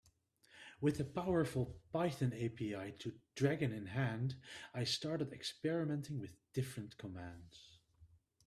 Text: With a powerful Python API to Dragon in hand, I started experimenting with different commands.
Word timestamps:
With 0.79 0.99
a 0.99 1.03
powerful 1.03 1.79
Python 1.93 2.33
API 2.33 2.95
to 2.97 3.13
Dragon 3.35 3.71
in 3.71 3.85
hand, 3.85 4.33
I 4.73 4.83
started 4.83 5.31
experimenting 5.31 6.17
with 6.17 6.35
different 6.53 6.97
commands. 6.97 7.77